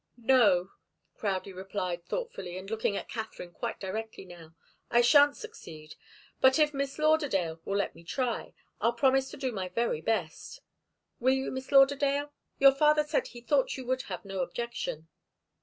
[0.17, 0.71] "No,"
[1.13, 4.55] Crowdie replied thoughtfully, and looking at Katharine quite directly now.
[4.89, 5.93] "I shan't succeed,
[6.39, 10.61] but if Miss Lauderdale will let me try, I'll promise to do my very best.
[11.19, 12.33] Will you, Miss Lauderdale?
[12.57, 15.07] Your father said he thought you would have no objection."